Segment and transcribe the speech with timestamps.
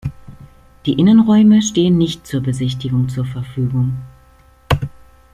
[0.87, 3.97] Die Innenräume stehen nicht zur Besichtigung zur Verfügung.